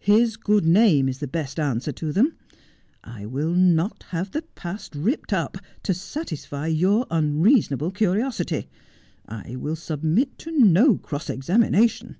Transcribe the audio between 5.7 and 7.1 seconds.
to satisfy your